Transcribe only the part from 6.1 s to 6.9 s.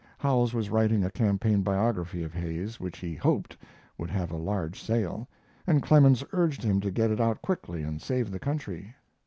urged him to